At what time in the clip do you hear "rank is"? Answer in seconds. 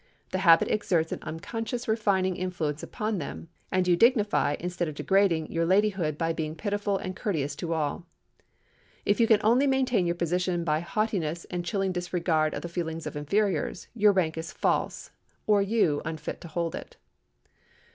14.11-14.51